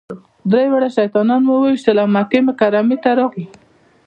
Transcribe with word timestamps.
درې 0.51 0.65
واړه 0.71 0.89
شیطانان 0.97 1.41
مو 1.45 1.53
وويشتل 1.57 1.97
او 2.03 2.07
مکې 2.15 2.39
مکرمې 2.47 2.97
ته 3.03 3.09
راغلو. 3.17 3.45